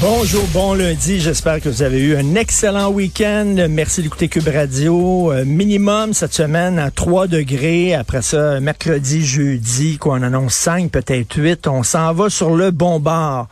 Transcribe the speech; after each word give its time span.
Bonjour, 0.00 0.44
bon 0.52 0.74
lundi. 0.74 1.20
J'espère 1.20 1.60
que 1.60 1.68
vous 1.68 1.82
avez 1.82 2.00
eu 2.00 2.16
un 2.16 2.34
excellent 2.34 2.90
week-end. 2.90 3.66
Merci 3.70 4.02
d'écouter 4.02 4.28
Cube 4.28 4.48
Radio. 4.48 5.32
Euh, 5.32 5.44
minimum 5.44 6.14
cette 6.14 6.32
semaine 6.32 6.78
à 6.78 6.90
3 6.90 7.28
degrés. 7.28 7.94
Après 7.94 8.22
ça, 8.22 8.60
mercredi, 8.60 9.24
jeudi, 9.24 9.98
quoi, 9.98 10.16
on 10.18 10.22
annonce 10.22 10.54
5, 10.54 10.90
peut-être 10.90 11.36
8. 11.36 11.68
On 11.68 11.82
s'en 11.82 12.12
va 12.12 12.28
sur 12.28 12.56
le 12.56 12.70
bon 12.70 12.98
bord. 12.98 13.48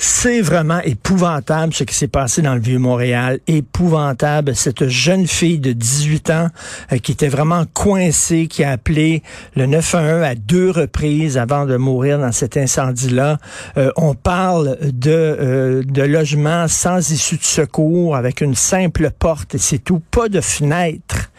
C'est 0.00 0.40
vraiment 0.42 0.78
épouvantable 0.82 1.74
ce 1.74 1.82
qui 1.82 1.92
s'est 1.92 2.06
passé 2.06 2.40
dans 2.40 2.54
le 2.54 2.60
Vieux-Montréal. 2.60 3.40
Épouvantable. 3.48 4.54
Cette 4.54 4.86
jeune 4.86 5.26
fille 5.26 5.58
de 5.58 5.72
18 5.72 6.30
ans 6.30 6.48
euh, 6.92 6.98
qui 6.98 7.10
était 7.10 7.26
vraiment 7.26 7.64
coincée, 7.74 8.46
qui 8.46 8.62
a 8.62 8.70
appelé 8.70 9.24
le 9.56 9.66
911 9.66 10.22
à 10.22 10.36
deux 10.36 10.70
reprises 10.70 11.36
avant 11.36 11.66
de 11.66 11.76
mourir 11.76 12.20
dans 12.20 12.30
cet 12.30 12.56
incendie-là. 12.56 13.38
Euh, 13.76 13.90
on 13.96 14.14
parle 14.14 14.78
de, 14.82 15.10
euh, 15.10 15.82
de 15.82 16.02
logements 16.02 16.68
sans 16.68 17.10
issue 17.10 17.38
de 17.38 17.42
secours 17.42 18.14
avec 18.14 18.40
une 18.40 18.54
simple 18.54 19.10
porte 19.10 19.56
et 19.56 19.58
c'est 19.58 19.80
tout. 19.80 20.00
Pas 20.12 20.28
de 20.28 20.40
fenêtre. 20.40 21.32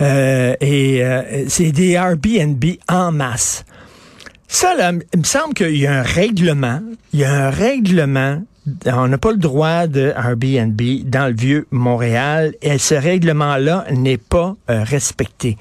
et 0.00 1.02
c'est 1.48 1.72
des 1.72 1.92
Airbnb 1.92 2.64
en 2.88 3.10
masse. 3.10 3.64
Ça, 4.52 4.74
là, 4.74 4.90
il 5.14 5.20
me 5.20 5.24
semble 5.24 5.54
qu'il 5.54 5.76
y 5.76 5.86
a 5.86 6.00
un 6.00 6.02
règlement. 6.02 6.80
Il 7.12 7.20
y 7.20 7.24
a 7.24 7.46
un 7.46 7.50
règlement. 7.50 8.42
On 8.84 9.06
n'a 9.06 9.16
pas 9.16 9.30
le 9.30 9.38
droit 9.38 9.86
de 9.86 10.12
Airbnb 10.16 10.80
dans 11.04 11.28
le 11.28 11.34
vieux 11.34 11.68
Montréal 11.70 12.54
et 12.60 12.76
ce 12.78 12.96
règlement-là 12.96 13.86
n'est 13.92 14.18
pas 14.18 14.56
euh, 14.68 14.82
respecté. 14.82 15.56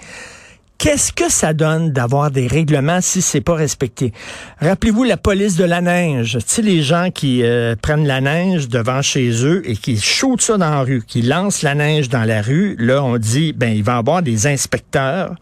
Qu'est-ce 0.79 1.13
que 1.13 1.29
ça 1.29 1.53
donne 1.53 1.91
d'avoir 1.91 2.31
des 2.31 2.47
règlements 2.47 2.99
si 2.99 3.21
c'est 3.21 3.41
pas 3.41 3.53
respecté? 3.53 4.11
Rappelez-vous 4.59 5.03
la 5.03 5.17
police 5.17 5.55
de 5.55 5.65
la 5.65 5.81
neige. 5.81 6.39
Tu 6.39 6.43
sais, 6.47 6.61
les 6.63 6.81
gens 6.81 7.11
qui 7.13 7.43
euh, 7.43 7.75
prennent 7.79 8.07
la 8.07 8.21
neige 8.21 8.69
devant 8.69 9.03
chez 9.03 9.45
eux 9.45 9.61
et 9.69 9.75
qui 9.75 10.01
shootent 10.01 10.41
ça 10.41 10.57
dans 10.57 10.71
la 10.71 10.81
rue, 10.81 11.03
qui 11.05 11.21
lancent 11.21 11.61
la 11.61 11.75
neige 11.75 12.09
dans 12.09 12.23
la 12.23 12.41
rue, 12.41 12.75
là, 12.79 13.03
on 13.03 13.17
dit, 13.17 13.53
ben, 13.53 13.71
il 13.71 13.83
va 13.83 13.95
y 13.95 13.97
avoir 13.99 14.23
des 14.23 14.47
inspecteurs 14.47 15.35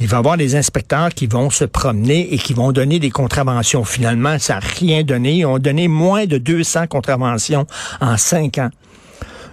il 0.00 0.08
va 0.08 0.16
y 0.16 0.18
avoir 0.18 0.36
des 0.36 0.56
inspecteurs 0.56 1.10
qui 1.10 1.26
vont 1.26 1.50
se 1.50 1.64
promener 1.64 2.34
et 2.34 2.38
qui 2.38 2.54
vont 2.54 2.72
donner 2.72 2.98
des 2.98 3.10
contraventions. 3.10 3.84
Finalement, 3.84 4.38
ça 4.38 4.54
n'a 4.54 4.60
rien 4.60 5.02
donné. 5.02 5.38
Ils 5.38 5.46
ont 5.46 5.58
donné 5.58 5.88
moins 5.88 6.26
de 6.26 6.38
200 6.38 6.86
contraventions 6.88 7.66
en 8.00 8.16
cinq 8.16 8.58
ans. 8.58 8.70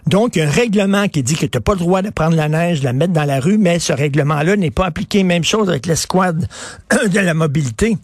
Donc, 0.08 0.38
un 0.38 0.50
règlement 0.50 1.08
qui 1.08 1.22
dit 1.22 1.36
que 1.36 1.46
tu 1.46 1.58
n'as 1.58 1.62
pas 1.62 1.74
le 1.74 1.80
droit 1.80 2.02
de 2.02 2.10
prendre 2.10 2.36
la 2.36 2.50
neige, 2.50 2.80
de 2.80 2.86
la 2.86 2.94
mettre 2.94 3.14
dans 3.14 3.24
la 3.24 3.40
rue, 3.40 3.58
mais 3.58 3.78
ce 3.80 3.94
règlement-là 3.94 4.56
n'est 4.56 4.72
pas 4.72 4.86
appliqué. 4.86 5.24
Même 5.24 5.44
chose 5.44 5.70
avec 5.70 5.86
l'escouade 5.86 6.48
de 7.12 7.20
la 7.20 7.34
mobilité. 7.34 7.98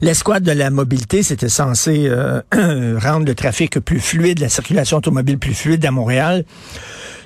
L'escouade 0.00 0.42
de 0.42 0.52
la 0.52 0.70
mobilité, 0.70 1.22
c'était 1.22 1.48
censé 1.48 2.06
euh, 2.06 2.40
rendre 3.00 3.26
le 3.26 3.34
trafic 3.34 3.78
plus 3.80 4.00
fluide, 4.00 4.38
la 4.38 4.48
circulation 4.48 4.98
automobile 4.98 5.38
plus 5.38 5.54
fluide 5.54 5.84
à 5.84 5.90
Montréal. 5.90 6.44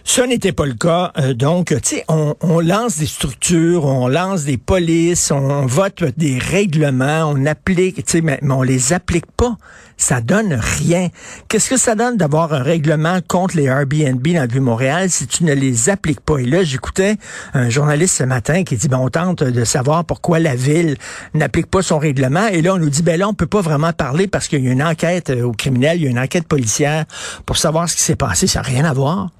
Ce 0.08 0.20
n'était 0.20 0.52
pas 0.52 0.66
le 0.66 0.74
cas. 0.74 1.10
Euh, 1.18 1.34
donc, 1.34 1.74
tu 1.82 1.96
sais, 1.96 2.04
on, 2.08 2.60
lance 2.60 2.96
des 2.96 3.06
structures, 3.06 3.86
on 3.86 4.06
lance 4.06 4.44
des 4.44 4.56
polices, 4.56 5.32
on 5.32 5.66
vote 5.66 6.04
des 6.16 6.38
règlements, 6.38 7.24
on 7.24 7.44
applique, 7.44 7.96
tu 7.96 8.02
sais, 8.06 8.20
mais, 8.20 8.38
mais, 8.40 8.54
on 8.54 8.62
les 8.62 8.92
applique 8.92 9.26
pas. 9.36 9.56
Ça 9.96 10.20
donne 10.20 10.54
rien. 10.54 11.08
Qu'est-ce 11.48 11.70
que 11.70 11.76
ça 11.76 11.96
donne 11.96 12.16
d'avoir 12.16 12.54
un 12.54 12.62
règlement 12.62 13.18
contre 13.26 13.56
les 13.56 13.64
Airbnb 13.64 14.24
dans 14.24 14.42
le 14.42 14.48
Vieux-Montréal 14.48 15.10
si 15.10 15.26
tu 15.26 15.42
ne 15.42 15.52
les 15.52 15.90
appliques 15.90 16.20
pas? 16.20 16.38
Et 16.38 16.46
là, 16.46 16.62
j'écoutais 16.62 17.16
un 17.52 17.68
journaliste 17.68 18.16
ce 18.16 18.24
matin 18.24 18.62
qui 18.62 18.76
dit, 18.76 18.86
ben, 18.86 18.98
on 18.98 19.08
tente 19.08 19.42
de 19.42 19.64
savoir 19.64 20.04
pourquoi 20.04 20.38
la 20.38 20.54
ville 20.54 20.96
n'applique 21.34 21.66
pas 21.66 21.82
son 21.82 21.98
règlement. 21.98 22.46
Et 22.46 22.62
là, 22.62 22.74
on 22.74 22.78
nous 22.78 22.90
dit, 22.90 23.02
ben 23.02 23.18
là, 23.18 23.28
on 23.28 23.34
peut 23.34 23.46
pas 23.46 23.60
vraiment 23.60 23.92
parler 23.92 24.28
parce 24.28 24.46
qu'il 24.46 24.64
y 24.64 24.68
a 24.68 24.70
une 24.70 24.84
enquête 24.84 25.30
euh, 25.30 25.42
au 25.42 25.52
criminel, 25.52 25.98
il 25.98 26.04
y 26.04 26.06
a 26.06 26.10
une 26.10 26.20
enquête 26.20 26.46
policière 26.46 27.06
pour 27.44 27.56
savoir 27.56 27.88
ce 27.88 27.96
qui 27.96 28.02
s'est 28.02 28.14
passé. 28.14 28.46
Ça 28.46 28.60
n'a 28.60 28.68
rien 28.68 28.84
à 28.84 28.92
voir. 28.92 29.30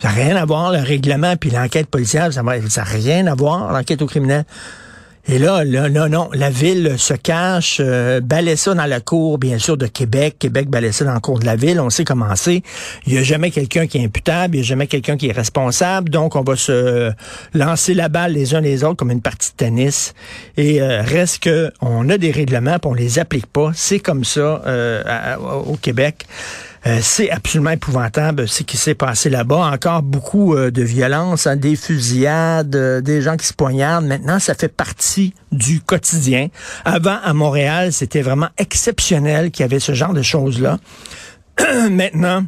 Ça 0.00 0.08
n'a 0.08 0.14
rien 0.14 0.36
à 0.36 0.44
voir, 0.44 0.72
le 0.72 0.80
règlement 0.80 1.36
puis 1.36 1.50
l'enquête 1.50 1.86
policière, 1.86 2.32
ça 2.32 2.42
n'a 2.42 2.84
rien 2.84 3.26
à 3.26 3.34
voir, 3.34 3.72
l'enquête 3.72 4.02
au 4.02 4.06
criminel. 4.06 4.44
Et 5.28 5.38
là, 5.38 5.62
là, 5.62 5.88
non, 5.88 6.08
non, 6.08 6.30
la 6.32 6.50
ville 6.50 6.96
se 6.98 7.14
cache, 7.14 7.78
euh, 7.80 8.20
ça 8.56 8.74
dans 8.74 8.86
la 8.86 9.00
cour, 9.00 9.38
bien 9.38 9.58
sûr, 9.58 9.76
de 9.76 9.86
Québec. 9.86 10.34
Québec 10.40 10.68
balaie 10.68 10.90
ça 10.90 11.04
dans 11.04 11.14
la 11.14 11.20
cour 11.20 11.38
de 11.38 11.46
la 11.46 11.54
ville. 11.54 11.78
On 11.78 11.90
sait 11.90 12.02
comment 12.02 12.34
c'est. 12.34 12.62
Il 13.06 13.12
n'y 13.12 13.18
a 13.20 13.22
jamais 13.22 13.52
quelqu'un 13.52 13.86
qui 13.86 13.98
est 13.98 14.04
imputable, 14.04 14.56
il 14.56 14.60
n'y 14.60 14.64
a 14.64 14.68
jamais 14.68 14.88
quelqu'un 14.88 15.16
qui 15.16 15.28
est 15.28 15.32
responsable. 15.32 16.10
Donc, 16.10 16.34
on 16.34 16.42
va 16.42 16.56
se 16.56 17.12
lancer 17.54 17.94
la 17.94 18.08
balle 18.08 18.32
les 18.32 18.56
uns 18.56 18.60
les 18.60 18.82
autres 18.82 18.96
comme 18.96 19.12
une 19.12 19.22
partie 19.22 19.50
de 19.52 19.56
tennis. 19.56 20.12
Et 20.56 20.82
euh, 20.82 21.02
reste 21.02 21.44
que 21.44 21.70
on 21.80 22.08
a 22.08 22.18
des 22.18 22.32
règlements, 22.32 22.80
puis 22.80 22.90
on 22.90 22.94
les 22.94 23.20
applique 23.20 23.46
pas. 23.46 23.70
C'est 23.74 24.00
comme 24.00 24.24
ça 24.24 24.60
euh, 24.66 25.36
au 25.36 25.76
Québec. 25.76 26.26
Euh, 26.84 26.98
c'est 27.00 27.30
absolument 27.30 27.70
épouvantable 27.70 28.48
ce 28.48 28.64
qui 28.64 28.76
s'est 28.76 28.96
passé 28.96 29.30
là-bas. 29.30 29.70
Encore 29.72 30.02
beaucoup 30.02 30.54
euh, 30.54 30.70
de 30.70 30.82
violence, 30.82 31.46
hein, 31.46 31.56
des 31.56 31.76
fusillades, 31.76 32.74
euh, 32.74 33.00
des 33.00 33.22
gens 33.22 33.36
qui 33.36 33.46
se 33.46 33.54
poignardent. 33.54 34.06
Maintenant, 34.06 34.40
ça 34.40 34.54
fait 34.54 34.68
partie 34.68 35.32
du 35.52 35.80
quotidien. 35.80 36.48
Avant, 36.84 37.18
à 37.22 37.32
Montréal, 37.34 37.92
c'était 37.92 38.22
vraiment 38.22 38.48
exceptionnel 38.58 39.52
qu'il 39.52 39.62
y 39.62 39.64
avait 39.64 39.78
ce 39.78 39.92
genre 39.94 40.12
de 40.12 40.22
choses-là. 40.22 40.78
Maintenant, 41.90 42.44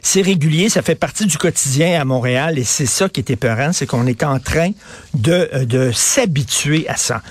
c'est 0.00 0.22
régulier, 0.22 0.68
ça 0.68 0.82
fait 0.82 0.94
partie 0.94 1.26
du 1.26 1.36
quotidien 1.36 2.00
à 2.00 2.04
Montréal 2.04 2.58
et 2.58 2.64
c'est 2.64 2.86
ça 2.86 3.08
qui 3.08 3.20
est 3.20 3.30
épeurant, 3.30 3.72
c'est 3.72 3.86
qu'on 3.86 4.06
est 4.06 4.22
en 4.22 4.38
train 4.38 4.70
de 5.14 5.90
s'habituer 5.94 6.86
à 6.88 6.96
ça. 6.96 7.22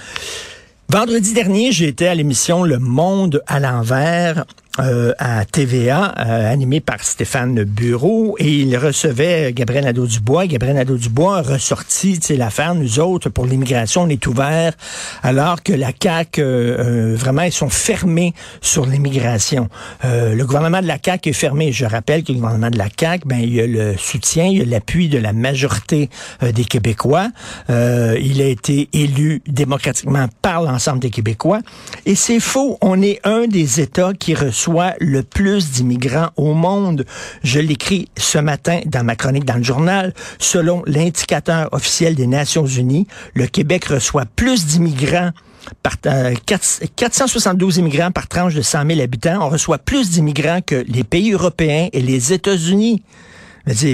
Vendredi 0.89 1.33
dernier, 1.33 1.71
j'ai 1.71 1.87
été 1.87 2.07
à 2.07 2.13
l'émission 2.13 2.63
Le 2.63 2.77
Monde 2.77 3.41
à 3.47 3.59
l'envers 3.59 4.45
euh, 4.79 5.13
à 5.19 5.45
TVA, 5.45 6.15
euh, 6.17 6.51
animé 6.51 6.79
par 6.79 7.03
Stéphane 7.03 7.63
Bureau, 7.63 8.35
et 8.39 8.49
il 8.49 8.75
recevait 8.75 9.53
Gabriel 9.53 9.83
Nadeau-Dubois. 9.83 10.47
Gabriel 10.47 10.77
Nadeau-Dubois 10.77 11.37
a 11.37 11.41
ressorti 11.43 12.19
l'affaire, 12.35 12.73
nous 12.73 12.99
autres, 12.99 13.29
pour 13.29 13.45
l'immigration, 13.45 14.01
on 14.01 14.09
est 14.09 14.25
ouvert, 14.25 14.73
alors 15.21 15.61
que 15.61 15.73
la 15.73 15.91
CAQ, 15.91 16.41
euh, 16.41 17.15
vraiment, 17.15 17.43
ils 17.43 17.51
sont 17.51 17.69
fermés 17.69 18.33
sur 18.61 18.87
l'immigration. 18.87 19.69
le 20.03 20.43
gouvernement 20.43 20.81
de 20.81 20.87
la 20.87 20.97
CAQ 20.97 21.29
est 21.29 21.33
fermé. 21.33 21.71
Je 21.71 21.85
rappelle 21.85 22.23
que 22.23 22.31
le 22.31 22.39
gouvernement 22.39 22.71
de 22.71 22.79
la 22.79 22.87
CAQ, 22.99 23.27
ben, 23.27 23.37
il 23.37 23.53
y 23.53 23.61
a 23.61 23.67
le 23.67 23.95
soutien, 23.95 24.45
il 24.45 24.57
y 24.57 24.61
a 24.61 24.65
l'appui 24.65 25.07
de 25.07 25.19
la 25.19 25.33
majorité 25.33 26.09
des 26.41 26.65
Québécois. 26.65 27.27
il 27.69 28.41
a 28.41 28.47
été 28.47 28.89
élu 28.91 29.43
démocratiquement 29.47 30.27
par 30.41 30.63
l'ensemble 30.63 30.99
des 30.99 31.11
Québécois. 31.11 31.59
Et 32.07 32.15
c'est 32.15 32.39
faux. 32.39 32.79
On 32.81 33.03
est 33.03 33.19
un 33.23 33.45
des 33.45 33.79
États 33.79 34.13
qui 34.13 34.33
reçoit 34.33 34.62
soit 34.63 34.93
le 35.01 35.23
plus 35.23 35.71
d'immigrants 35.71 36.29
au 36.37 36.53
monde. 36.53 37.05
Je 37.43 37.59
l'écris 37.59 38.07
ce 38.17 38.37
matin 38.37 38.79
dans 38.85 39.03
ma 39.03 39.17
chronique 39.17 39.43
dans 39.43 39.57
le 39.57 39.63
journal. 39.63 40.13
Selon 40.39 40.83
l'indicateur 40.85 41.67
officiel 41.73 42.15
des 42.15 42.27
Nations 42.27 42.65
Unies, 42.65 43.05
le 43.33 43.47
Québec 43.47 43.85
reçoit 43.85 44.23
plus 44.25 44.65
d'immigrants 44.65 45.31
par, 45.81 45.97
472 46.45 47.77
euh, 47.77 47.81
immigrants 47.81 48.11
par 48.11 48.29
tranche 48.29 48.55
de 48.55 48.61
100 48.61 48.87
000 48.87 49.01
habitants. 49.01 49.45
On 49.45 49.49
reçoit 49.49 49.79
plus 49.79 50.11
d'immigrants 50.11 50.61
que 50.65 50.85
les 50.87 51.03
pays 51.03 51.33
européens 51.33 51.89
et 51.91 52.01
les 52.01 52.31
États-Unis. 52.31 53.03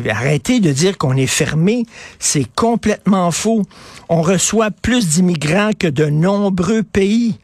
Arrêtez 0.10 0.60
de 0.60 0.72
dire 0.72 1.00
qu'on 1.00 1.16
est 1.16 1.28
fermé, 1.28 1.86
c'est 2.20 2.46
complètement 2.56 3.32
faux. 3.32 3.64
On 4.08 4.22
reçoit 4.22 4.70
plus 4.70 5.08
d'immigrants 5.08 5.72
que 5.78 5.88
de 5.88 6.06
nombreux 6.06 6.84
pays. 6.84 7.40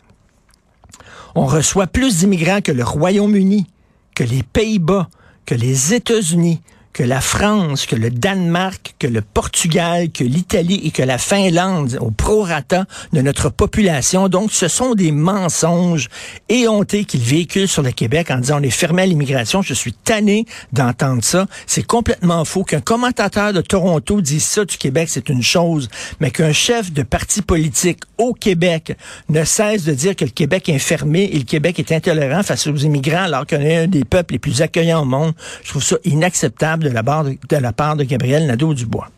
On 1.36 1.46
reçoit 1.46 1.88
plus 1.88 2.20
d'immigrants 2.20 2.62
que 2.62 2.72
le 2.72 2.84
Royaume-Uni, 2.84 3.68
que 4.16 4.24
les 4.24 4.42
Pays-Bas, 4.42 5.10
que 5.46 5.54
les 5.54 5.94
États-Unis, 5.94 6.62
que 6.96 7.04
la 7.04 7.20
France, 7.20 7.86
que 7.86 7.98
le 7.98 8.10
Danemark, 8.10 8.96
que 9.00 9.08
le 9.08 9.20
Portugal, 9.22 10.10
que 10.12 10.24
l'Italie 10.24 10.80
et 10.86 10.92
que 10.92 11.04
la 11.04 11.18
Finlande 11.18 11.98
au 12.00 12.10
prorata 12.10 12.86
de 13.12 13.20
notre 13.20 13.50
population. 13.50 14.30
Donc, 14.30 14.54
ce 14.54 14.70
sont 14.70 14.96
des 14.96 15.12
mensonges 15.12 16.08
éhontés 16.48 17.04
qu'ils 17.04 17.20
véhiculent 17.20 17.68
sur 17.68 17.82
le 17.82 17.92
Québec 17.92 18.32
en 18.32 18.38
disant 18.38 18.60
on 18.62 18.64
est 18.64 18.70
fermé 18.70 19.02
à 19.02 19.06
l'immigration. 19.08 19.62
Je 19.62 19.74
suis 19.74 19.92
tanné 19.92 20.46
d'entendre 20.72 21.22
ça. 21.22 21.48
C'est 21.68 21.86
complètement 21.86 22.46
faux. 22.46 22.64
Qu'un 22.64 22.80
commentateur 22.80 23.52
de 23.52 23.60
Toronto 23.60 24.22
dise 24.22 24.46
ça 24.46 24.64
du 24.64 24.78
Québec, 24.78 25.10
c'est 25.12 25.28
une 25.28 25.44
chose, 25.44 25.90
mais 26.22 26.32
qu'un 26.32 26.54
chef 26.54 26.94
de 26.94 27.04
parti 27.04 27.42
politique 27.42 28.00
au 28.18 28.32
Québec 28.32 28.96
ne 29.28 29.44
cesse 29.44 29.84
de 29.84 29.94
dire 29.94 30.16
que 30.16 30.24
le 30.24 30.32
Québec 30.32 30.70
est 30.70 30.80
fermé 30.80 31.30
et 31.34 31.40
le 31.40 31.44
Québec 31.44 31.78
est 31.78 31.92
intolérant 31.92 32.42
face 32.42 32.68
aux 32.68 32.78
immigrants 32.78 33.24
alors 33.24 33.46
qu'on 33.46 33.60
est 33.60 33.76
un 33.76 33.88
des 33.88 34.06
peuples 34.06 34.36
les 34.36 34.40
plus 34.40 34.62
accueillants 34.62 35.02
au 35.02 35.06
monde, 35.06 35.34
je 35.62 35.72
trouve 35.72 35.84
ça 35.84 35.98
inacceptable 36.06 36.85
de 36.90 37.58
la 37.58 37.74
part 37.74 37.96
de, 37.96 38.04
Gabriel 38.04 38.48
Nadeau-Dubois. 38.48 39.10